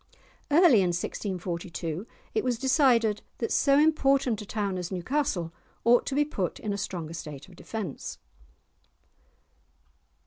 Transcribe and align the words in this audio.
Early 0.49 0.81
in 0.81 0.87
1642 0.95 2.07
it 2.33 2.43
was 2.43 2.57
decided 2.57 3.21
that 3.37 3.51
so 3.51 3.77
important 3.77 4.41
a 4.41 4.47
town 4.47 4.79
as 4.79 4.91
Newcastle 4.91 5.53
ought 5.83 6.07
to 6.07 6.15
be 6.15 6.25
put 6.25 6.59
in 6.59 6.73
a 6.73 6.77
stronger 6.79 7.13
state 7.13 7.47
of 7.47 7.55
defence. 7.55 8.17